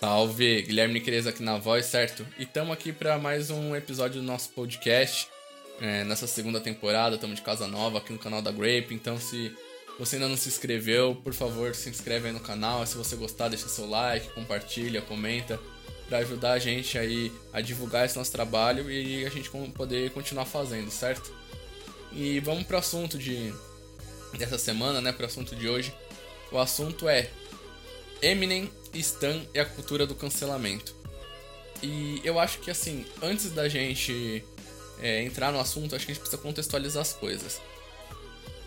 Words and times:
Salve, 0.00 0.62
Guilherme 0.62 0.94
Niqueles 0.94 1.26
aqui 1.26 1.42
na 1.42 1.58
voz, 1.58 1.84
certo? 1.84 2.26
E 2.38 2.44
estamos 2.44 2.72
aqui 2.72 2.90
para 2.90 3.18
mais 3.18 3.50
um 3.50 3.76
episódio 3.76 4.18
do 4.18 4.26
nosso 4.26 4.48
podcast. 4.48 5.28
É, 5.78 6.04
nessa 6.04 6.26
segunda 6.26 6.58
temporada, 6.58 7.16
estamos 7.16 7.36
de 7.36 7.42
casa 7.42 7.68
nova 7.68 7.98
aqui 7.98 8.10
no 8.10 8.18
canal 8.18 8.40
da 8.40 8.50
Grape. 8.50 8.94
Então, 8.94 9.20
se 9.20 9.54
você 9.98 10.16
ainda 10.16 10.26
não 10.26 10.38
se 10.38 10.48
inscreveu, 10.48 11.14
por 11.16 11.34
favor, 11.34 11.74
se 11.74 11.90
inscreve 11.90 12.28
aí 12.28 12.32
no 12.32 12.40
canal. 12.40 12.86
Se 12.86 12.96
você 12.96 13.14
gostar, 13.14 13.48
deixa 13.48 13.68
seu 13.68 13.86
like, 13.86 14.26
compartilha, 14.30 15.02
comenta, 15.02 15.60
para 16.08 16.16
ajudar 16.18 16.52
a 16.52 16.58
gente 16.58 16.96
aí 16.96 17.30
a 17.52 17.60
divulgar 17.60 18.06
esse 18.06 18.16
nosso 18.16 18.32
trabalho 18.32 18.90
e 18.90 19.26
a 19.26 19.28
gente 19.28 19.50
poder 19.74 20.12
continuar 20.12 20.46
fazendo, 20.46 20.90
certo? 20.90 21.30
E 22.10 22.40
vamos 22.40 22.64
para 22.64 22.76
o 22.76 22.78
assunto 22.78 23.18
de 23.18 23.52
dessa 24.32 24.56
semana, 24.56 25.02
né? 25.02 25.12
Para 25.12 25.24
o 25.24 25.26
assunto 25.26 25.54
de 25.54 25.68
hoje. 25.68 25.92
O 26.50 26.58
assunto 26.58 27.06
é 27.06 27.28
Eminem, 28.22 28.70
Stan 28.98 29.42
e 29.54 29.58
a 29.58 29.64
cultura 29.64 30.06
do 30.06 30.14
cancelamento. 30.14 30.94
E 31.82 32.20
eu 32.24 32.38
acho 32.38 32.58
que 32.58 32.70
assim, 32.70 33.06
antes 33.22 33.50
da 33.50 33.68
gente 33.68 34.44
é, 35.00 35.22
entrar 35.22 35.52
no 35.52 35.60
assunto, 35.60 35.94
acho 35.94 36.04
que 36.04 36.12
a 36.12 36.14
gente 36.14 36.22
precisa 36.22 36.42
contextualizar 36.42 37.02
as 37.02 37.12
coisas. 37.12 37.60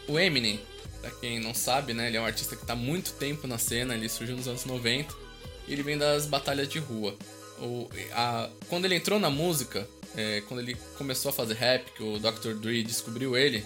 O 0.07 0.19
Eminem, 0.19 0.59
pra 1.01 1.11
quem 1.11 1.39
não 1.39 1.53
sabe, 1.53 1.93
né, 1.93 2.07
ele 2.07 2.17
é 2.17 2.21
um 2.21 2.25
artista 2.25 2.55
que 2.55 2.65
tá 2.65 2.75
muito 2.75 3.13
tempo 3.13 3.47
na 3.47 3.57
cena, 3.57 3.93
ele 3.93 4.09
surgiu 4.09 4.35
nos 4.35 4.47
anos 4.47 4.65
90 4.65 5.13
e 5.67 5.73
ele 5.73 5.83
vem 5.83 5.97
das 5.97 6.25
batalhas 6.25 6.67
de 6.67 6.79
rua. 6.79 7.15
O, 7.59 7.87
a, 8.13 8.49
quando 8.67 8.85
ele 8.85 8.95
entrou 8.95 9.19
na 9.19 9.29
música, 9.29 9.87
é, 10.15 10.41
quando 10.47 10.59
ele 10.61 10.75
começou 10.97 11.29
a 11.29 11.33
fazer 11.33 11.53
rap, 11.53 11.91
que 11.91 12.03
o 12.03 12.19
Dr. 12.19 12.53
Dre 12.55 12.83
descobriu 12.83 13.37
ele, 13.37 13.63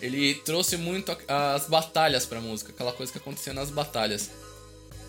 ele 0.00 0.34
trouxe 0.34 0.76
muito 0.76 1.16
as 1.26 1.66
batalhas 1.66 2.26
pra 2.26 2.40
música, 2.40 2.72
aquela 2.72 2.92
coisa 2.92 3.10
que 3.10 3.18
acontecia 3.18 3.52
nas 3.52 3.70
batalhas. 3.70 4.30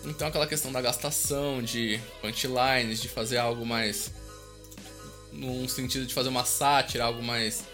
Então 0.04 0.28
aquela 0.28 0.46
questão 0.46 0.70
da 0.70 0.80
gastação, 0.80 1.62
de 1.62 2.00
punchlines, 2.20 3.00
de 3.00 3.08
fazer 3.08 3.38
algo 3.38 3.66
mais. 3.66 4.12
num 5.32 5.68
sentido 5.68 6.06
de 6.06 6.14
fazer 6.14 6.28
uma 6.28 6.44
sátira, 6.44 7.04
algo 7.04 7.22
mais 7.22 7.64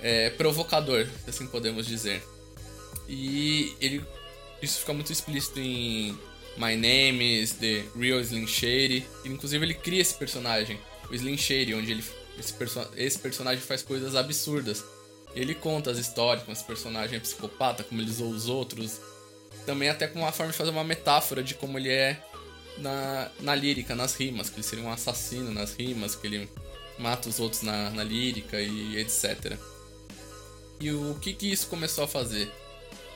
é, 0.00 0.30
provocador, 0.30 1.06
se 1.24 1.30
assim 1.30 1.46
podemos 1.46 1.86
dizer. 1.86 2.22
E 3.08 3.74
ele. 3.80 4.04
Isso 4.62 4.80
fica 4.80 4.92
muito 4.92 5.10
explícito 5.10 5.58
em 5.58 6.16
My 6.56 6.76
Name 6.76 7.42
is 7.42 7.52
The 7.52 7.84
Real 7.96 8.20
Slim 8.20 8.46
Shady. 8.46 9.06
Inclusive 9.24 9.64
ele 9.64 9.74
cria 9.74 10.02
esse 10.02 10.14
personagem, 10.14 10.78
o 11.10 11.14
Slim 11.14 11.36
Shady, 11.36 11.74
onde 11.74 11.90
ele, 11.90 12.04
esse, 12.38 12.52
perso 12.52 12.86
esse 12.96 13.18
personagem 13.18 13.60
faz 13.60 13.82
coisas 13.82 14.14
absurdas. 14.14 14.84
Ele 15.34 15.54
conta 15.54 15.90
as 15.90 15.98
histórias 15.98 16.42
como 16.44 16.52
esse 16.52 16.64
personagem 16.64 17.16
é 17.16 17.20
psicopata, 17.20 17.84
como 17.84 18.00
ele 18.00 18.10
usou 18.10 18.28
os 18.30 18.48
outros, 18.48 19.00
também 19.66 19.88
até 19.88 20.06
com 20.06 20.20
uma 20.20 20.32
forma 20.32 20.52
de 20.52 20.58
fazer 20.58 20.70
uma 20.70 20.84
metáfora 20.84 21.42
de 21.42 21.54
como 21.54 21.78
ele 21.78 21.90
é 21.90 22.20
na, 22.78 23.30
na 23.40 23.54
lírica, 23.54 23.94
nas 23.94 24.14
rimas, 24.14 24.48
que 24.48 24.56
ele 24.56 24.62
seria 24.62 24.84
um 24.84 24.90
assassino 24.90 25.52
nas 25.52 25.74
rimas, 25.74 26.14
que 26.14 26.26
ele 26.26 26.48
mata 26.98 27.28
os 27.28 27.38
outros 27.38 27.62
na, 27.62 27.90
na 27.90 28.02
lírica 28.02 28.60
e 28.60 28.96
etc. 28.98 29.56
E 30.80 30.90
o 30.90 31.16
que 31.20 31.32
que 31.32 31.50
isso 31.50 31.66
começou 31.66 32.04
a 32.04 32.08
fazer? 32.08 32.50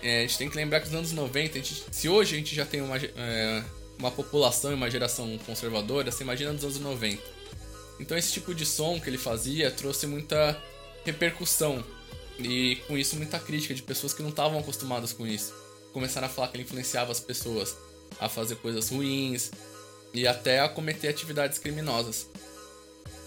É, 0.02 0.18
a 0.18 0.20
gente 0.22 0.38
tem 0.38 0.50
que 0.50 0.56
lembrar 0.56 0.80
que 0.80 0.86
nos 0.86 0.96
anos 0.96 1.12
90, 1.12 1.54
gente, 1.54 1.84
se 1.90 2.08
hoje 2.08 2.34
a 2.34 2.38
gente 2.38 2.54
já 2.54 2.66
tem 2.66 2.82
uma, 2.82 2.96
é, 2.98 3.64
uma 3.98 4.10
população 4.10 4.70
e 4.70 4.74
uma 4.74 4.90
geração 4.90 5.38
conservadora, 5.46 6.10
você 6.10 6.22
imagina 6.22 6.52
nos 6.52 6.62
anos 6.62 6.78
90. 6.78 7.22
Então 7.98 8.16
esse 8.16 8.32
tipo 8.32 8.54
de 8.54 8.66
som 8.66 9.00
que 9.00 9.08
ele 9.08 9.16
fazia 9.16 9.70
trouxe 9.70 10.06
muita 10.06 10.60
repercussão 11.04 11.82
e 12.38 12.76
com 12.88 12.98
isso 12.98 13.16
muita 13.16 13.38
crítica 13.38 13.72
de 13.72 13.82
pessoas 13.82 14.12
que 14.12 14.22
não 14.22 14.30
estavam 14.30 14.58
acostumadas 14.58 15.12
com 15.12 15.26
isso 15.26 15.63
começaram 15.94 16.26
a 16.26 16.30
falar 16.30 16.48
que 16.48 16.56
ele 16.56 16.64
influenciava 16.64 17.12
as 17.12 17.20
pessoas 17.20 17.76
a 18.18 18.28
fazer 18.28 18.56
coisas 18.56 18.90
ruins 18.90 19.52
e 20.12 20.26
até 20.26 20.60
a 20.60 20.68
cometer 20.68 21.08
atividades 21.08 21.58
criminosas. 21.58 22.28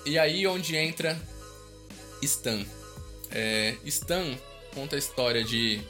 E 0.06 0.20
aí 0.20 0.46
onde 0.46 0.76
entra 0.76 1.20
Stan. 2.22 2.64
É, 3.32 3.76
Stan 3.86 4.38
conta 4.76 4.98
a 4.98 5.00
história 5.00 5.44
de 5.44 5.82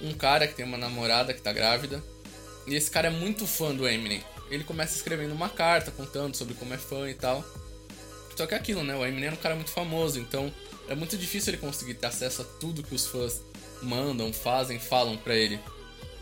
um 0.00 0.12
cara 0.12 0.46
que 0.46 0.54
tem 0.54 0.64
uma 0.64 0.78
namorada 0.78 1.32
que 1.32 1.40
tá 1.40 1.52
grávida. 1.52 2.02
E 2.66 2.74
esse 2.74 2.90
cara 2.90 3.08
é 3.08 3.10
muito 3.10 3.46
fã 3.46 3.74
do 3.74 3.88
Eminem. 3.88 4.22
Ele 4.50 4.64
começa 4.64 4.96
escrevendo 4.96 5.32
uma 5.32 5.48
carta 5.48 5.90
contando 5.90 6.36
sobre 6.36 6.54
como 6.54 6.74
é 6.74 6.78
fã 6.78 7.08
e 7.08 7.14
tal. 7.14 7.44
Só 8.36 8.46
que 8.46 8.54
é 8.54 8.56
aquilo, 8.56 8.84
né? 8.84 8.94
O 8.94 9.04
Eminem 9.04 9.30
é 9.30 9.32
um 9.32 9.36
cara 9.36 9.54
muito 9.54 9.70
famoso, 9.70 10.18
então 10.18 10.52
é 10.88 10.94
muito 10.94 11.16
difícil 11.16 11.52
ele 11.52 11.60
conseguir 11.60 11.94
ter 11.94 12.06
acesso 12.06 12.42
a 12.42 12.44
tudo 12.44 12.82
que 12.82 12.94
os 12.94 13.06
fãs 13.06 13.40
mandam, 13.82 14.32
fazem, 14.32 14.78
falam 14.78 15.16
para 15.16 15.34
ele 15.34 15.58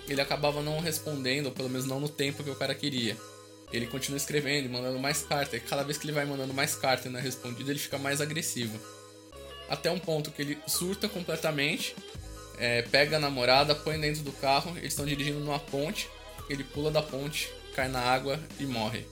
ele 0.08 0.20
acabava 0.20 0.62
não 0.62 0.80
respondendo, 0.80 1.46
ou 1.46 1.52
pelo 1.52 1.68
menos 1.68 1.86
não 1.86 2.00
no 2.00 2.08
tempo 2.08 2.42
que 2.42 2.50
o 2.50 2.56
cara 2.56 2.74
queria. 2.74 3.16
Ele 3.72 3.86
continua 3.86 4.16
escrevendo 4.16 4.68
mandando 4.68 4.98
mais 4.98 5.22
carta, 5.22 5.56
e 5.56 5.60
cada 5.60 5.82
vez 5.82 5.98
que 5.98 6.04
ele 6.04 6.12
vai 6.12 6.24
mandando 6.24 6.54
mais 6.54 6.74
carta 6.74 7.08
e 7.08 7.10
não 7.10 7.18
é 7.18 7.22
respondido, 7.22 7.70
ele 7.70 7.78
fica 7.78 7.98
mais 7.98 8.20
agressivo. 8.20 8.78
Até 9.68 9.90
um 9.90 9.98
ponto 9.98 10.30
que 10.30 10.42
ele 10.42 10.58
surta 10.66 11.08
completamente, 11.08 11.96
é, 12.58 12.82
pega 12.82 13.16
a 13.16 13.20
namorada, 13.20 13.74
põe 13.74 13.98
dentro 13.98 14.22
do 14.22 14.32
carro, 14.32 14.76
eles 14.76 14.92
estão 14.92 15.06
dirigindo 15.06 15.40
numa 15.40 15.58
ponte, 15.58 16.08
ele 16.48 16.62
pula 16.62 16.90
da 16.90 17.02
ponte, 17.02 17.50
cai 17.74 17.88
na 17.88 18.00
água 18.00 18.38
e 18.60 18.66
morre. 18.66 19.06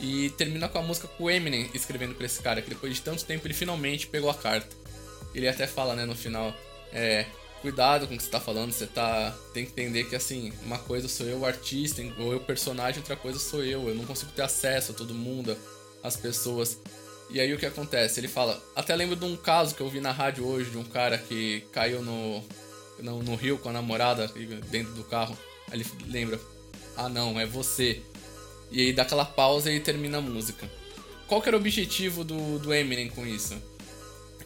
E 0.00 0.30
termina 0.30 0.68
com 0.68 0.78
a 0.78 0.82
música 0.82 1.08
com 1.08 1.24
o 1.24 1.30
Eminem 1.30 1.70
escrevendo 1.72 2.14
pra 2.14 2.26
esse 2.26 2.42
cara, 2.42 2.60
que 2.60 2.68
depois 2.68 2.94
de 2.94 3.00
tanto 3.00 3.24
tempo 3.24 3.46
ele 3.46 3.54
finalmente 3.54 4.06
pegou 4.06 4.28
a 4.28 4.34
carta. 4.34 4.76
Ele 5.34 5.48
até 5.48 5.66
fala, 5.66 5.94
né, 5.94 6.04
no 6.04 6.14
final, 6.14 6.54
é, 6.92 7.26
cuidado 7.64 8.06
com 8.06 8.12
o 8.12 8.16
que 8.18 8.22
você 8.22 8.30
tá 8.30 8.38
falando, 8.38 8.72
você 8.72 8.86
tá. 8.86 9.34
Tem 9.54 9.64
que 9.64 9.72
entender 9.72 10.04
que 10.04 10.14
assim, 10.14 10.52
uma 10.62 10.76
coisa 10.76 11.08
sou 11.08 11.26
eu, 11.26 11.46
artista, 11.46 12.02
ou 12.18 12.30
eu, 12.30 12.40
personagem, 12.40 12.98
outra 12.98 13.16
coisa 13.16 13.38
sou 13.38 13.64
eu. 13.64 13.88
Eu 13.88 13.94
não 13.94 14.04
consigo 14.04 14.30
ter 14.32 14.42
acesso 14.42 14.92
a 14.92 14.94
todo 14.94 15.14
mundo, 15.14 15.56
às 16.02 16.14
pessoas. 16.14 16.78
E 17.30 17.40
aí 17.40 17.54
o 17.54 17.58
que 17.58 17.64
acontece? 17.64 18.20
Ele 18.20 18.28
fala. 18.28 18.62
Até 18.76 18.94
lembro 18.94 19.16
de 19.16 19.24
um 19.24 19.34
caso 19.34 19.74
que 19.74 19.80
eu 19.80 19.88
vi 19.88 19.98
na 19.98 20.12
rádio 20.12 20.46
hoje, 20.46 20.70
de 20.70 20.76
um 20.76 20.84
cara 20.84 21.16
que 21.16 21.64
caiu 21.72 22.02
no. 22.02 22.44
no, 22.98 23.22
no 23.22 23.34
rio 23.34 23.56
com 23.56 23.70
a 23.70 23.72
namorada 23.72 24.30
dentro 24.70 24.92
do 24.92 25.02
carro. 25.02 25.36
Aí 25.70 25.80
ele 25.80 25.86
lembra. 26.06 26.38
Ah 26.94 27.08
não, 27.08 27.40
é 27.40 27.46
você. 27.46 28.02
E 28.70 28.82
aí 28.82 28.92
dá 28.92 29.02
aquela 29.04 29.24
pausa 29.24 29.72
e 29.72 29.80
termina 29.80 30.18
a 30.18 30.20
música. 30.20 30.70
Qual 31.26 31.40
que 31.40 31.48
era 31.48 31.56
o 31.56 31.60
objetivo 31.60 32.24
do, 32.24 32.58
do 32.58 32.74
Eminem 32.74 33.08
com 33.08 33.26
isso? 33.26 33.56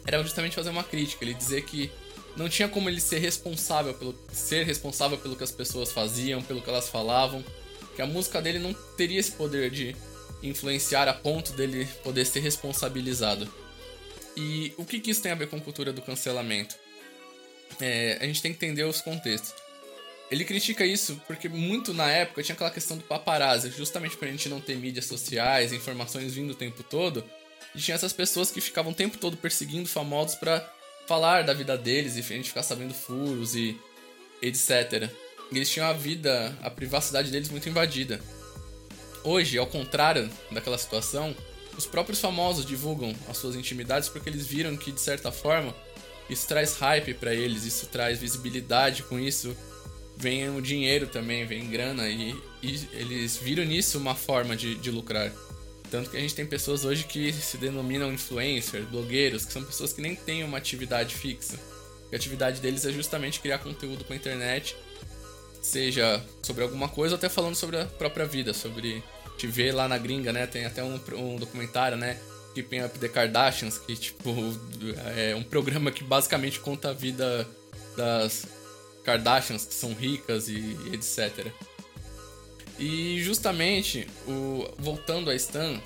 Era 0.07 0.23
justamente 0.23 0.55
fazer 0.55 0.69
uma 0.69 0.85
crítica, 0.85 1.25
ele 1.25 1.33
dizer 1.33 1.63
que 1.63 1.91
não 2.39 2.47
tinha 2.47 2.69
como 2.69 2.89
ele 2.89 3.01
ser 3.01 3.19
responsável 3.19 3.93
pelo 3.93 4.17
ser 4.31 4.65
responsável 4.65 5.17
pelo 5.17 5.35
que 5.35 5.43
as 5.43 5.51
pessoas 5.51 5.91
faziam, 5.91 6.41
pelo 6.41 6.61
que 6.61 6.69
elas 6.69 6.87
falavam, 6.87 7.43
que 7.97 8.01
a 8.01 8.05
música 8.05 8.41
dele 8.41 8.59
não 8.59 8.73
teria 8.95 9.19
esse 9.19 9.33
poder 9.33 9.69
de 9.69 9.93
influenciar 10.41 11.09
a 11.09 11.13
ponto 11.13 11.51
dele 11.51 11.85
poder 12.01 12.25
ser 12.25 12.39
responsabilizado. 12.39 13.45
E 14.37 14.73
o 14.77 14.85
que, 14.85 15.01
que 15.01 15.11
isso 15.11 15.21
tem 15.21 15.33
a 15.33 15.35
ver 15.35 15.49
com 15.49 15.57
a 15.57 15.59
cultura 15.59 15.91
do 15.91 16.01
cancelamento? 16.01 16.75
É, 17.81 18.17
a 18.21 18.25
gente 18.25 18.41
tem 18.41 18.53
que 18.53 18.65
entender 18.65 18.85
os 18.85 19.01
contextos. 19.01 19.53
Ele 20.31 20.45
critica 20.45 20.85
isso 20.85 21.21
porque 21.27 21.49
muito 21.49 21.93
na 21.93 22.09
época 22.09 22.41
tinha 22.41 22.53
aquela 22.53 22.71
questão 22.71 22.95
do 22.95 23.03
paparazzi, 23.03 23.69
justamente 23.69 24.15
por 24.15 24.29
a 24.29 24.31
gente 24.31 24.47
não 24.47 24.61
ter 24.61 24.77
mídias 24.77 25.05
sociais, 25.07 25.73
informações 25.73 26.35
vindo 26.35 26.51
o 26.51 26.55
tempo 26.55 26.83
todo, 26.83 27.21
e 27.75 27.79
tinha 27.79 27.95
essas 27.95 28.13
pessoas 28.13 28.49
que 28.49 28.61
ficavam 28.61 28.93
o 28.93 28.95
tempo 28.95 29.17
todo 29.17 29.35
perseguindo 29.35 29.89
famosos 29.89 30.35
para 30.35 30.78
falar 31.09 31.43
da 31.43 31.55
vida 31.55 31.75
deles 31.75 32.15
e 32.15 32.19
a 32.19 32.21
gente 32.21 32.49
ficar 32.49 32.61
sabendo 32.61 32.93
furos 32.93 33.55
e 33.55 33.75
etc. 34.43 35.09
Eles 35.51 35.67
tinham 35.67 35.87
a 35.87 35.93
vida, 35.93 36.55
a 36.61 36.69
privacidade 36.69 37.31
deles 37.31 37.49
muito 37.49 37.67
invadida. 37.67 38.21
Hoje, 39.23 39.57
ao 39.57 39.65
contrário 39.65 40.29
daquela 40.51 40.77
situação, 40.77 41.35
os 41.75 41.87
próprios 41.87 42.19
famosos 42.19 42.63
divulgam 42.63 43.11
as 43.27 43.37
suas 43.37 43.55
intimidades 43.55 44.07
porque 44.07 44.29
eles 44.29 44.45
viram 44.45 44.77
que 44.77 44.91
de 44.91 45.01
certa 45.01 45.31
forma 45.31 45.75
isso 46.29 46.47
traz 46.47 46.75
hype 46.75 47.15
para 47.15 47.33
eles, 47.33 47.65
isso 47.65 47.87
traz 47.87 48.19
visibilidade, 48.19 49.01
com 49.01 49.19
isso 49.19 49.57
vem 50.15 50.47
o 50.55 50.61
dinheiro 50.61 51.07
também, 51.07 51.43
vem 51.43 51.71
grana 51.71 52.07
e, 52.07 52.35
e 52.61 52.87
eles 52.93 53.35
viram 53.35 53.65
nisso 53.65 53.97
uma 53.97 54.13
forma 54.13 54.55
de, 54.55 54.75
de 54.75 54.91
lucrar. 54.91 55.33
Tanto 55.89 56.09
que 56.09 56.17
a 56.17 56.19
gente 56.19 56.35
tem 56.35 56.45
pessoas 56.45 56.85
hoje 56.85 57.03
que 57.03 57.33
se 57.33 57.57
denominam 57.57 58.13
influencers, 58.13 58.85
blogueiros, 58.87 59.45
que 59.45 59.53
são 59.53 59.63
pessoas 59.63 59.91
que 59.91 60.01
nem 60.01 60.15
têm 60.15 60.43
uma 60.43 60.57
atividade 60.57 61.15
fixa. 61.15 61.57
a 62.11 62.15
atividade 62.15 62.61
deles 62.61 62.85
é 62.85 62.91
justamente 62.91 63.39
criar 63.39 63.59
conteúdo 63.59 64.03
com 64.03 64.13
a 64.13 64.15
internet, 64.15 64.75
seja 65.61 66.23
sobre 66.43 66.63
alguma 66.63 66.87
coisa 66.87 67.15
ou 67.15 67.17
até 67.17 67.27
falando 67.27 67.55
sobre 67.55 67.79
a 67.79 67.85
própria 67.85 68.25
vida, 68.25 68.53
sobre 68.53 69.03
te 69.37 69.47
ver 69.47 69.73
lá 69.73 69.87
na 69.87 69.97
gringa, 69.97 70.31
né? 70.31 70.45
Tem 70.45 70.65
até 70.65 70.83
um, 70.83 70.99
um 71.13 71.35
documentário, 71.37 71.97
né? 71.97 72.19
Keeping 72.53 72.81
Up 72.81 72.97
the 72.99 73.07
Kardashians, 73.07 73.77
que 73.77 73.95
tipo 73.95 74.35
é 75.15 75.35
um 75.35 75.43
programa 75.43 75.91
que 75.91 76.03
basicamente 76.03 76.59
conta 76.59 76.89
a 76.89 76.93
vida 76.93 77.47
das 77.95 78.45
Kardashians 79.03 79.65
que 79.65 79.73
são 79.73 79.93
ricas 79.93 80.47
e, 80.49 80.57
e 80.57 80.95
etc. 80.95 81.47
E 82.79 83.21
justamente, 83.21 84.07
o, 84.25 84.65
voltando 84.77 85.29
a 85.29 85.35
Stan, 85.35 85.81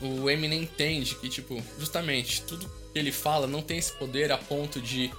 o 0.00 0.30
Eminem 0.30 0.62
entende 0.62 1.16
que, 1.16 1.28
tipo, 1.28 1.60
justamente, 1.78 2.42
tudo 2.42 2.70
que 2.92 2.98
ele 2.98 3.10
fala 3.10 3.46
não 3.46 3.60
tem 3.60 3.78
esse 3.78 3.92
poder 3.92 4.30
a 4.30 4.38
ponto 4.38 4.80
de 4.80 5.10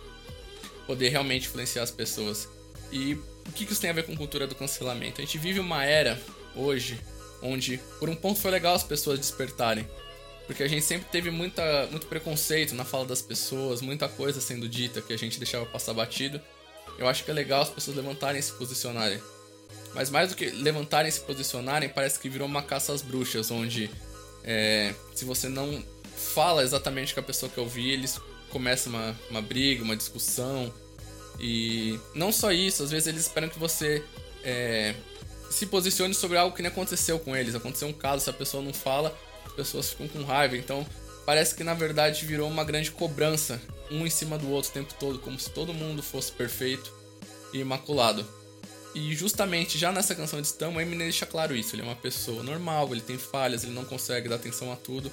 poder 0.86 1.10
realmente 1.10 1.48
influenciar 1.48 1.84
as 1.84 1.92
pessoas. 1.92 2.48
E 2.92 3.13
o 3.13 3.51
que 3.54 3.66
isso 3.66 3.81
tem 3.81 3.89
a 3.89 3.94
ver 3.94 4.06
com 4.06 4.16
cultura 4.16 4.48
do 4.48 4.56
cancelamento? 4.56 5.19
A 5.19 5.25
gente 5.25 5.38
vive 5.38 5.60
uma 5.60 5.84
era, 5.84 6.18
hoje, 6.56 6.98
onde 7.42 7.80
por 8.00 8.10
um 8.10 8.16
ponto 8.16 8.40
foi 8.40 8.51
legal 8.51 8.74
as 8.74 8.83
pessoas 8.83 9.19
despertarem. 9.19 9.86
Porque 10.45 10.63
a 10.63 10.68
gente 10.69 10.86
sempre 10.86 11.10
teve 11.12 11.30
muita, 11.30 11.88
muito 11.92 12.07
preconceito 12.07 12.74
na 12.74 12.86
fala 12.86 13.06
das 13.06 13.22
pessoas, 13.22 13.81
muita 13.81 14.07
coisa 14.07 14.40
sendo 14.40 14.69
dita 14.69 15.01
que 15.01 15.12
a 15.12 15.18
gente 15.18 15.38
deixava 15.38 15.66
passar 15.66 15.94
batido. 15.94 16.40
Eu 16.98 17.07
acho 17.10 17.25
que 17.25 17.31
é 17.31 17.33
legal 17.33 17.62
as 17.62 17.69
pessoas 17.69 17.98
levantarem 17.98 18.40
e 18.40 18.44
se 18.44 18.54
posicionarem. 18.54 19.19
Mas 19.98 20.12
mais 20.12 20.30
do 20.30 20.36
que 20.36 20.52
levantarem 20.52 21.10
e 21.10 21.12
se 21.12 21.22
posicionarem, 21.22 21.90
parece 21.90 22.20
que 22.20 22.30
virou 22.30 22.48
uma 22.48 22.62
caça 22.62 22.94
às 22.94 23.02
bruxas, 23.02 23.50
onde 23.50 23.90
é, 24.44 24.94
se 25.16 25.26
você 25.26 25.50
não 25.50 25.84
fala 26.16 26.62
exatamente 26.62 27.16
com 27.16 27.20
a 27.20 27.24
pessoa 27.24 27.52
que 27.52 27.60
ouvir, 27.60 27.94
eles 27.94 28.22
começam 28.52 28.94
uma, 28.94 29.20
uma 29.28 29.42
briga, 29.42 29.84
uma 29.84 29.98
discussão. 29.98 30.72
E 31.40 32.00
não 32.14 32.32
só 32.32 32.52
isso, 32.52 32.84
às 32.84 32.92
vezes 32.92 33.08
eles 33.08 33.22
esperam 33.22 33.50
que 33.50 33.58
você 33.58 34.04
é, 34.44 34.94
se 35.50 35.66
posicione 35.66 36.14
sobre 36.14 36.38
algo 36.38 36.56
que 36.56 36.62
nem 36.62 36.72
aconteceu 36.72 37.18
com 37.18 37.36
eles. 37.36 37.56
Aconteceu 37.56 37.88
um 37.88 37.94
caso, 37.94 38.24
se 38.24 38.30
a 38.30 38.34
pessoa 38.34 38.62
não 38.62 38.76
fala, 38.76 39.18
as 39.48 39.54
pessoas 39.54 39.90
ficam 39.90 40.08
com 40.08 40.24
raiva. 40.24 40.56
Então 40.56 40.86
parece 41.26 41.56
que 41.56 41.64
na 41.64 41.74
verdade 41.74 42.24
virou 42.24 42.48
uma 42.48 42.64
grande 42.64 42.92
cobrança, 42.92 43.60
um 43.90 44.06
em 44.06 44.12
cima 44.12 44.38
do 44.38 44.52
outro 44.52 44.70
o 44.70 44.74
tempo 44.76 44.94
todo, 45.00 45.18
como 45.18 45.40
se 45.40 45.50
todo 45.50 45.74
mundo 45.74 46.04
fosse 46.04 46.32
perfeito 46.32 46.94
e 47.52 47.58
imaculado. 47.58 48.37
E 48.95 49.13
justamente 49.16 49.78
já 49.78 49.92
nessa 49.92 50.16
canção 50.16 50.42
de 50.42 50.48
Stam, 50.48 50.75
o 50.75 50.81
Eminem 50.81 51.07
deixa 51.07 51.25
claro 51.25 51.56
isso. 51.56 51.75
Ele 51.75 51.84
é 51.84 51.86
uma 51.86 51.95
pessoa 51.95 52.42
normal, 52.42 52.89
ele 52.92 53.01
tem 53.01 53.18
falhas, 53.18 53.63
ele 53.63 53.74
não 53.74 53.86
consegue 53.86 54.28
dar 54.28 54.36
atenção 54.36 54.72
a 54.72 54.75
tudo. 54.75 55.12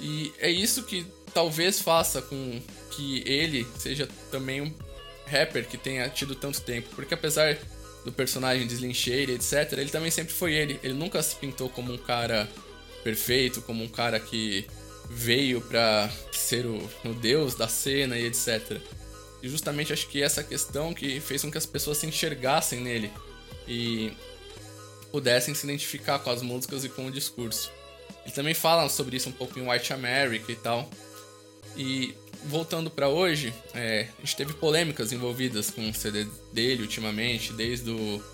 E 0.00 0.32
é 0.38 0.50
isso 0.50 0.82
que 0.84 1.06
talvez 1.32 1.80
faça 1.80 2.20
com 2.22 2.60
que 2.90 3.22
ele 3.26 3.66
seja 3.78 4.08
também 4.30 4.60
um 4.60 4.72
rapper 5.26 5.66
que 5.66 5.76
tenha 5.76 6.08
tido 6.08 6.34
tanto 6.34 6.60
tempo. 6.60 6.88
Porque 6.94 7.14
apesar 7.14 7.56
do 8.04 8.12
personagem 8.12 8.66
de 8.66 8.74
Slim 8.74 8.94
Shady, 8.94 9.32
etc., 9.32 9.72
ele 9.72 9.90
também 9.90 10.10
sempre 10.10 10.32
foi 10.32 10.54
ele. 10.54 10.78
Ele 10.82 10.94
nunca 10.94 11.22
se 11.22 11.36
pintou 11.36 11.68
como 11.68 11.92
um 11.92 11.98
cara 11.98 12.48
perfeito, 13.02 13.62
como 13.62 13.82
um 13.84 13.88
cara 13.88 14.18
que 14.18 14.66
veio 15.08 15.60
pra 15.60 16.10
ser 16.32 16.66
o, 16.66 16.90
o 17.04 17.14
deus 17.14 17.54
da 17.54 17.68
cena 17.68 18.18
e 18.18 18.26
etc. 18.26 18.80
E 19.44 19.48
justamente 19.50 19.92
acho 19.92 20.08
que 20.08 20.22
essa 20.22 20.42
questão 20.42 20.94
que 20.94 21.20
fez 21.20 21.42
com 21.42 21.50
que 21.50 21.58
as 21.58 21.66
pessoas 21.66 21.98
se 21.98 22.06
enxergassem 22.06 22.80
nele 22.80 23.12
e 23.68 24.10
pudessem 25.12 25.54
se 25.54 25.66
identificar 25.66 26.18
com 26.18 26.30
as 26.30 26.40
músicas 26.40 26.82
e 26.82 26.88
com 26.88 27.06
o 27.06 27.10
discurso. 27.10 27.70
Ele 28.24 28.34
também 28.34 28.54
fala 28.54 28.88
sobre 28.88 29.18
isso 29.18 29.28
um 29.28 29.32
pouco 29.32 29.58
em 29.58 29.70
White 29.70 29.92
America 29.92 30.50
e 30.50 30.56
tal. 30.56 30.88
E 31.76 32.14
voltando 32.46 32.90
para 32.90 33.10
hoje, 33.10 33.52
é, 33.74 34.08
a 34.16 34.20
gente 34.22 34.34
teve 34.34 34.54
polêmicas 34.54 35.12
envolvidas 35.12 35.70
com 35.70 35.90
o 35.90 35.92
CD 35.92 36.26
dele 36.50 36.80
ultimamente, 36.80 37.52
desde 37.52 37.90
o 37.90 38.24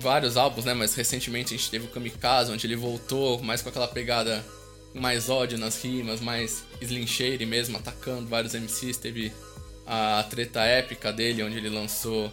vários 0.00 0.38
álbuns, 0.38 0.64
né? 0.64 0.72
Mas 0.72 0.94
recentemente 0.94 1.52
a 1.52 1.56
gente 1.58 1.70
teve 1.70 1.84
o 1.84 1.90
Kamikaze, 1.90 2.50
onde 2.50 2.66
ele 2.66 2.76
voltou 2.76 3.42
mais 3.42 3.60
com 3.60 3.68
aquela 3.68 3.88
pegada 3.88 4.42
mais 4.94 5.28
ódio 5.28 5.58
nas 5.58 5.82
rimas, 5.82 6.18
mais 6.18 6.64
Slim 6.80 7.06
mesmo, 7.46 7.76
atacando 7.76 8.26
vários 8.26 8.54
MCs. 8.54 8.96
Teve 8.96 9.30
a 9.88 10.22
treta 10.28 10.60
épica 10.60 11.10
dele, 11.10 11.42
onde 11.42 11.56
ele 11.56 11.70
lançou 11.70 12.30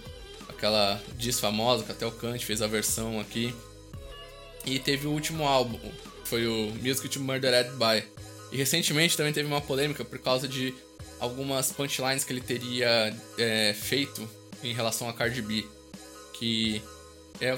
aquela 0.50 1.02
diss 1.16 1.40
famosa, 1.40 1.86
que 1.86 1.92
até 1.92 2.06
o 2.06 2.12
Kant 2.12 2.46
fez 2.46 2.62
a 2.62 2.68
versão 2.68 3.20
aqui. 3.20 3.56
E 4.66 4.78
teve 4.78 5.08
o 5.08 5.12
último 5.12 5.48
álbum, 5.48 5.80
foi 6.26 6.46
o 6.48 6.74
Music 6.84 7.08
to 7.08 7.20
Murdered 7.22 7.70
By. 7.72 8.04
E 8.52 8.58
recentemente 8.58 9.16
também 9.16 9.32
teve 9.32 9.48
uma 9.48 9.62
polêmica 9.62 10.04
por 10.04 10.20
causa 10.20 10.48
de 10.48 10.74
algumas 11.20 11.72
punchlines 11.72 12.26
que 12.26 12.34
ele 12.34 12.42
teria 12.42 13.16
é, 13.38 13.74
feito 13.74 14.28
em 14.62 14.74
relação 14.74 15.08
a 15.08 15.14
Cardi 15.14 15.42
B. 15.42 15.66
Que 16.34 16.82
é, 17.40 17.58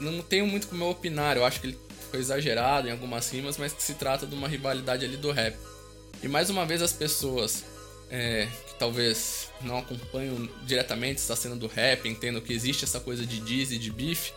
não 0.00 0.22
tenho 0.22 0.46
muito 0.46 0.68
como 0.68 0.84
eu 0.84 0.88
opinar, 0.88 1.36
eu 1.36 1.44
acho 1.44 1.60
que 1.60 1.66
ele 1.66 1.78
foi 2.10 2.20
exagerado 2.20 2.88
em 2.88 2.92
algumas 2.92 3.30
rimas, 3.30 3.58
mas 3.58 3.74
que 3.74 3.82
se 3.82 3.94
trata 3.94 4.26
de 4.26 4.34
uma 4.34 4.48
rivalidade 4.48 5.04
ali 5.04 5.18
do 5.18 5.30
rap. 5.30 5.54
E 6.22 6.28
mais 6.28 6.48
uma 6.48 6.64
vez 6.64 6.80
as 6.80 6.92
pessoas 6.92 7.64
é, 8.10 8.48
que 8.66 8.74
talvez 8.78 9.50
não 9.60 9.78
acompanham 9.78 10.48
diretamente 10.64 11.20
essa 11.20 11.36
cena 11.36 11.56
do 11.56 11.66
rap, 11.66 12.08
entendam 12.08 12.40
que 12.40 12.52
existe 12.52 12.84
essa 12.84 13.00
coisa 13.00 13.26
de 13.26 13.40
diz 13.40 13.70
e 13.70 13.78
de 13.78 13.90
beef, 13.90 14.32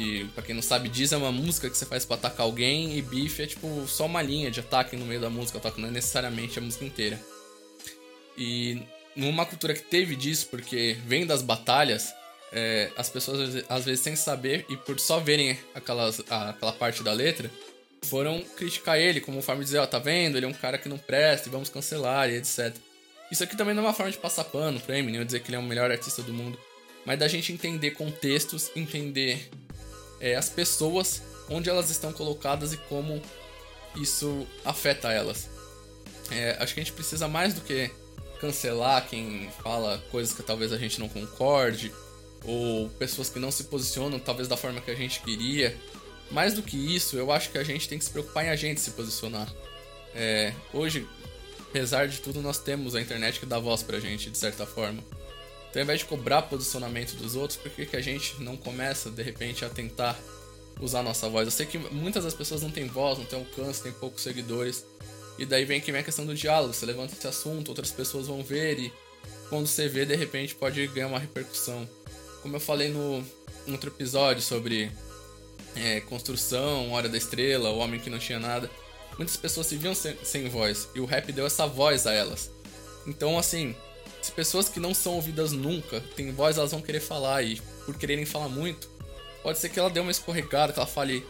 e 0.00 0.24
pra 0.34 0.42
quem 0.42 0.54
não 0.54 0.62
sabe, 0.62 0.88
Diz 0.88 1.12
é 1.12 1.16
uma 1.16 1.32
música 1.32 1.68
que 1.68 1.76
você 1.76 1.84
faz 1.84 2.06
para 2.06 2.16
atacar 2.16 2.46
alguém 2.46 2.96
e 2.96 3.02
Beef 3.02 3.40
é 3.40 3.46
tipo 3.46 3.86
só 3.86 4.06
uma 4.06 4.22
linha 4.22 4.50
de 4.50 4.60
ataque 4.60 4.96
no 4.96 5.04
meio 5.04 5.20
da 5.20 5.28
música, 5.28 5.60
não 5.76 5.88
é 5.88 5.90
necessariamente 5.90 6.58
a 6.58 6.62
música 6.62 6.84
inteira. 6.84 7.20
E 8.36 8.80
numa 9.14 9.44
cultura 9.44 9.74
que 9.74 9.82
teve 9.82 10.16
disso, 10.16 10.46
porque 10.50 10.96
vem 11.06 11.26
das 11.26 11.42
batalhas, 11.42 12.14
é, 12.52 12.90
as 12.96 13.10
pessoas 13.10 13.62
às 13.68 13.84
vezes 13.84 14.00
sem 14.00 14.16
saber 14.16 14.64
e 14.70 14.76
por 14.76 14.98
só 14.98 15.20
verem 15.20 15.58
aquelas, 15.74 16.20
aquela 16.20 16.72
parte 16.72 17.02
da 17.02 17.12
letra, 17.12 17.50
foram 18.02 18.42
criticar 18.56 18.98
ele 18.98 19.20
como 19.20 19.42
forma 19.42 19.60
de 19.60 19.66
dizer, 19.66 19.78
ó, 19.78 19.84
oh, 19.84 19.86
tá 19.86 19.98
vendo? 19.98 20.36
Ele 20.36 20.46
é 20.46 20.48
um 20.48 20.54
cara 20.54 20.78
que 20.78 20.88
não 20.88 20.98
presta 20.98 21.48
e 21.48 21.52
vamos 21.52 21.68
cancelar 21.68 22.30
e 22.30 22.36
etc. 22.36 22.74
Isso 23.30 23.44
aqui 23.44 23.56
também 23.56 23.74
não 23.74 23.84
é 23.84 23.86
uma 23.86 23.94
forma 23.94 24.10
de 24.10 24.18
passar 24.18 24.44
pano 24.44 24.80
pra 24.80 24.98
Eminem, 24.98 25.24
dizer 25.24 25.40
que 25.40 25.48
ele 25.48 25.56
é 25.56 25.58
o 25.58 25.62
melhor 25.62 25.90
artista 25.90 26.22
do 26.22 26.32
mundo, 26.32 26.58
mas 27.04 27.18
da 27.18 27.28
gente 27.28 27.52
entender 27.52 27.92
contextos, 27.92 28.70
entender 28.74 29.48
é, 30.20 30.34
as 30.34 30.48
pessoas, 30.48 31.22
onde 31.48 31.70
elas 31.70 31.90
estão 31.90 32.12
colocadas 32.12 32.72
e 32.72 32.76
como 32.76 33.22
isso 33.96 34.46
afeta 34.64 35.12
elas. 35.12 35.48
É, 36.30 36.56
acho 36.60 36.74
que 36.74 36.80
a 36.80 36.84
gente 36.84 36.92
precisa 36.92 37.28
mais 37.28 37.54
do 37.54 37.60
que 37.60 37.90
cancelar 38.40 39.06
quem 39.08 39.50
fala 39.62 40.02
coisas 40.10 40.34
que 40.34 40.42
talvez 40.42 40.72
a 40.72 40.78
gente 40.78 40.98
não 40.98 41.08
concorde, 41.08 41.92
ou 42.44 42.88
pessoas 42.90 43.28
que 43.28 43.38
não 43.38 43.50
se 43.50 43.64
posicionam 43.64 44.18
talvez 44.18 44.48
da 44.48 44.56
forma 44.56 44.80
que 44.80 44.90
a 44.90 44.94
gente 44.94 45.20
queria. 45.20 45.76
Mais 46.30 46.54
do 46.54 46.62
que 46.62 46.76
isso, 46.76 47.16
eu 47.16 47.32
acho 47.32 47.50
que 47.50 47.58
a 47.58 47.64
gente 47.64 47.88
tem 47.88 47.98
que 47.98 48.04
se 48.04 48.10
preocupar 48.10 48.44
em 48.44 48.50
a 48.50 48.56
gente 48.56 48.80
se 48.80 48.92
posicionar. 48.92 49.52
É, 50.14 50.52
hoje, 50.72 51.06
apesar 51.58 52.06
de 52.06 52.20
tudo, 52.20 52.40
nós 52.40 52.58
temos 52.58 52.94
a 52.94 53.00
internet 53.00 53.40
que 53.40 53.46
dá 53.46 53.58
voz 53.58 53.82
pra 53.82 53.98
gente, 53.98 54.30
de 54.30 54.38
certa 54.38 54.64
forma. 54.64 55.02
Então, 55.70 55.80
ao 55.80 55.84
invés 55.84 56.00
de 56.00 56.06
cobrar 56.06 56.42
posicionamento 56.42 57.14
dos 57.14 57.34
outros, 57.36 57.58
por 57.58 57.70
que, 57.70 57.86
que 57.86 57.96
a 57.96 58.00
gente 58.00 58.40
não 58.42 58.56
começa, 58.56 59.10
de 59.10 59.22
repente, 59.22 59.64
a 59.64 59.68
tentar 59.68 60.18
usar 60.80 61.02
nossa 61.02 61.28
voz? 61.28 61.46
Eu 61.46 61.52
sei 61.52 61.66
que 61.66 61.78
muitas 61.78 62.24
das 62.24 62.34
pessoas 62.34 62.62
não 62.62 62.70
têm 62.70 62.86
voz, 62.86 63.18
não 63.18 63.24
têm 63.24 63.38
alcance, 63.38 63.82
têm 63.82 63.92
poucos 63.92 64.22
seguidores. 64.22 64.84
E 65.38 65.46
daí 65.46 65.64
vem 65.64 65.80
que 65.80 65.90
vem 65.90 66.00
a 66.00 66.04
questão 66.04 66.26
do 66.26 66.34
diálogo. 66.34 66.74
Você 66.74 66.86
levanta 66.86 67.14
esse 67.14 67.26
assunto, 67.26 67.68
outras 67.68 67.90
pessoas 67.90 68.26
vão 68.26 68.42
ver 68.42 68.78
e 68.78 68.92
quando 69.48 69.66
você 69.66 69.88
vê, 69.88 70.06
de 70.06 70.14
repente, 70.14 70.54
pode 70.54 70.86
ganhar 70.88 71.08
uma 71.08 71.18
repercussão. 71.18 71.88
Como 72.40 72.56
eu 72.56 72.60
falei 72.60 72.88
no, 72.88 73.20
no 73.66 73.72
outro 73.72 73.90
episódio 73.90 74.42
sobre 74.42 74.90
é, 75.76 76.00
construção, 76.00 76.92
Hora 76.92 77.08
da 77.08 77.16
Estrela, 77.16 77.70
o 77.70 77.78
homem 77.78 78.00
que 78.00 78.10
não 78.10 78.18
tinha 78.18 78.38
nada. 78.38 78.70
Muitas 79.16 79.36
pessoas 79.36 79.66
se 79.66 79.76
viam 79.76 79.94
sem, 79.94 80.16
sem 80.22 80.48
voz 80.48 80.88
e 80.94 81.00
o 81.00 81.04
rap 81.04 81.30
deu 81.32 81.46
essa 81.46 81.66
voz 81.66 82.06
a 82.06 82.12
elas. 82.12 82.50
Então, 83.06 83.38
assim, 83.38 83.74
se 84.22 84.32
pessoas 84.32 84.68
que 84.68 84.80
não 84.80 84.94
são 84.94 85.14
ouvidas 85.14 85.52
nunca 85.52 86.00
têm 86.16 86.32
voz, 86.32 86.58
elas 86.58 86.70
vão 86.70 86.80
querer 86.80 87.00
falar 87.00 87.42
e 87.42 87.60
por 87.84 87.96
quererem 87.96 88.24
falar 88.24 88.48
muito, 88.48 88.88
pode 89.42 89.58
ser 89.58 89.68
que 89.68 89.78
ela 89.78 89.90
dê 89.90 90.00
uma 90.00 90.10
escorregada, 90.10 90.72
que 90.72 90.78
ela 90.78 90.86
fale 90.86 91.26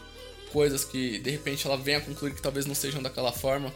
coisas 0.51 0.83
que 0.83 1.19
de 1.19 1.31
repente 1.31 1.65
ela 1.65 1.77
venha 1.77 1.97
a 1.97 2.01
concluir 2.01 2.33
que 2.33 2.41
talvez 2.41 2.65
não 2.65 2.75
sejam 2.75 3.01
daquela 3.01 3.31
forma. 3.31 3.73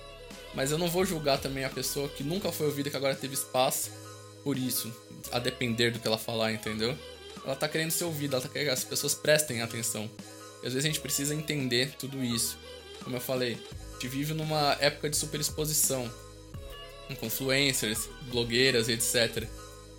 Mas 0.54 0.72
eu 0.72 0.78
não 0.78 0.88
vou 0.88 1.06
julgar 1.06 1.38
também 1.40 1.66
a 1.66 1.70
pessoa 1.70 2.08
que 2.08 2.24
nunca 2.24 2.52
foi 2.52 2.68
ouvida 2.68 2.90
que 2.90 2.96
agora 2.96 3.16
teve 3.16 3.34
espaço 3.34 3.92
por 4.44 4.58
isso, 4.58 4.94
a 5.32 5.40
depender 5.40 5.92
do 5.92 6.00
que 6.00 6.08
ela 6.08 6.18
falar, 6.18 6.54
entendeu? 6.54 6.96
Ela 7.44 7.56
tá 7.56 7.68
querendo 7.68 7.92
ser 7.92 8.04
ouvida, 8.04 8.36
ela 8.36 8.44
tá 8.44 8.48
querendo 8.48 8.68
que 8.68 8.74
as 8.74 8.84
pessoas 8.84 9.16
prestem 9.16 9.62
atenção. 9.62 10.10
E 10.66 10.68
às 10.68 10.74
vezes 10.74 10.84
a 10.84 10.90
gente 10.90 11.00
precisa 11.00 11.36
entender 11.36 11.94
tudo 12.00 12.24
isso. 12.24 12.58
Como 13.04 13.16
eu 13.16 13.22
falei, 13.22 13.56
a 13.72 13.94
gente 13.94 14.08
vive 14.08 14.34
numa 14.34 14.76
época 14.80 15.08
de 15.08 15.16
superexposição 15.16 16.12
com 17.20 17.28
influencers, 17.28 18.10
blogueiras, 18.32 18.90
etc. 18.90 19.48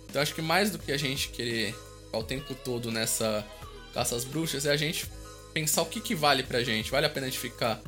Então 0.09 0.21
acho 0.21 0.35
que 0.35 0.41
mais 0.41 0.69
do 0.69 0.77
que 0.77 0.91
a 0.91 0.97
gente 0.97 1.29
querer 1.29 1.73
ficar 2.03 2.17
o 2.17 2.23
tempo 2.23 2.53
todo 2.53 2.91
nessa 2.91 3.47
caça 3.93 4.17
às 4.17 4.25
bruxas 4.25 4.65
é 4.65 4.71
a 4.71 4.75
gente 4.75 5.09
pensar 5.53 5.83
o 5.83 5.85
que, 5.85 6.01
que 6.01 6.13
vale 6.13 6.43
pra 6.43 6.61
gente. 6.61 6.91
Vale 6.91 7.05
a 7.05 7.09
pena 7.09 7.27
a 7.27 7.29
gente 7.29 7.39
ficar 7.39 7.81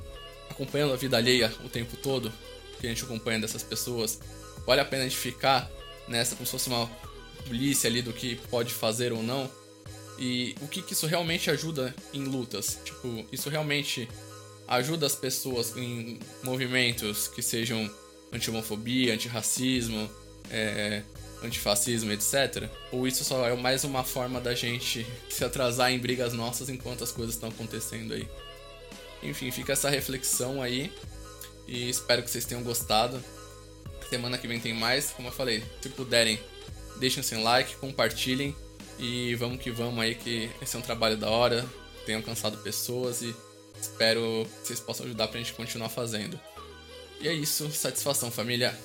acompanhando 0.49 0.93
a 0.93 0.95
vida 0.95 1.17
alheia 1.17 1.53
o 1.65 1.67
tempo 1.67 1.97
todo, 1.97 2.31
que 2.79 2.87
a 2.87 2.89
gente 2.89 3.03
acompanha 3.03 3.41
dessas 3.41 3.61
pessoas? 3.61 4.21
Vale 4.65 4.79
a 4.79 4.85
pena 4.85 5.03
a 5.03 5.05
gente 5.05 5.19
ficar 5.19 5.69
nessa 6.07 6.33
como 6.33 6.45
se 6.45 6.51
fosse 6.53 6.69
uma 6.69 6.89
polícia 7.45 7.89
ali 7.89 8.01
do 8.01 8.13
que 8.13 8.37
pode 8.49 8.73
fazer 8.73 9.11
ou 9.11 9.21
não? 9.21 9.51
E 10.19 10.53
o 10.59 10.67
que, 10.67 10.81
que 10.81 10.91
isso 10.91 11.07
realmente 11.07 11.49
ajuda 11.49 11.95
em 12.13 12.25
lutas? 12.25 12.77
Tipo, 12.83 13.25
isso 13.31 13.49
realmente 13.49 14.07
ajuda 14.67 15.05
as 15.05 15.15
pessoas 15.15 15.75
em 15.77 16.19
movimentos 16.43 17.29
que 17.29 17.41
sejam 17.41 17.89
anti-homofobia, 18.31 19.13
antirracismo, 19.13 20.09
é, 20.51 21.03
antifascismo, 21.41 22.11
etc? 22.11 22.69
Ou 22.91 23.07
isso 23.07 23.23
só 23.23 23.47
é 23.47 23.55
mais 23.55 23.85
uma 23.85 24.03
forma 24.03 24.41
da 24.41 24.53
gente 24.53 25.07
se 25.31 25.45
atrasar 25.45 25.89
em 25.89 25.97
brigas 25.97 26.33
nossas 26.33 26.67
enquanto 26.67 27.01
as 27.01 27.13
coisas 27.13 27.35
estão 27.35 27.47
acontecendo 27.47 28.13
aí? 28.13 28.27
Enfim, 29.23 29.51
fica 29.51 29.71
essa 29.71 29.89
reflexão 29.89 30.61
aí 30.61 30.91
e 31.65 31.89
espero 31.89 32.21
que 32.23 32.29
vocês 32.29 32.43
tenham 32.43 32.61
gostado. 32.61 33.23
Semana 34.09 34.37
que 34.37 34.47
vem 34.47 34.59
tem 34.59 34.73
mais, 34.73 35.11
como 35.11 35.29
eu 35.29 35.31
falei, 35.31 35.63
se 35.81 35.87
puderem, 35.89 36.37
deixem 36.99 37.23
seu 37.23 37.41
like, 37.41 37.75
compartilhem 37.77 38.53
e 38.99 39.33
vamos 39.35 39.61
que 39.61 39.71
vamos 39.71 39.99
aí 39.99 40.15
que 40.15 40.49
esse 40.61 40.75
é 40.75 40.79
um 40.79 40.81
trabalho 40.81 41.17
da 41.17 41.29
hora. 41.29 41.65
tenha 42.05 42.17
alcançado 42.17 42.57
pessoas 42.57 43.21
e 43.21 43.35
espero 43.79 44.45
que 44.61 44.67
vocês 44.67 44.79
possam 44.79 45.05
ajudar 45.05 45.27
pra 45.27 45.39
gente 45.39 45.53
continuar 45.53 45.89
fazendo. 45.89 46.39
E 47.21 47.27
é 47.27 47.33
isso, 47.33 47.69
satisfação 47.71 48.29
família. 48.29 48.77